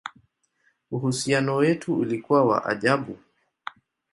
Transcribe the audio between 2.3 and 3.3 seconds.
wa ajabu!